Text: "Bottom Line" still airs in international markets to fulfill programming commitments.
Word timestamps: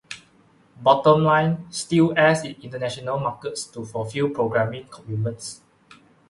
"Bottom 0.77 1.21
Line" 1.23 1.71
still 1.71 2.17
airs 2.17 2.43
in 2.43 2.55
international 2.63 3.19
markets 3.19 3.65
to 3.67 3.85
fulfill 3.85 4.31
programming 4.31 4.87
commitments. 4.87 5.61